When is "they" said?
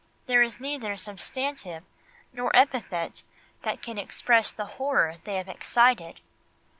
5.25-5.35